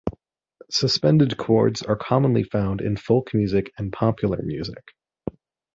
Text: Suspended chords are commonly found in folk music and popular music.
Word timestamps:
Suspended 0.71 1.37
chords 1.37 1.83
are 1.83 1.95
commonly 1.95 2.41
found 2.41 2.81
in 2.81 2.97
folk 2.97 3.35
music 3.35 3.71
and 3.77 3.93
popular 3.93 4.41
music. 4.41 4.95